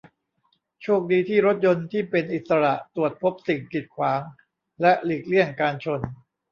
[0.81, 4.21] โชคดีที่รถยนต์ที่เป็นอิสระตรวจพบสิ่งกีดขวาง
[4.81, 5.99] และหลีกเลี่ยงการชน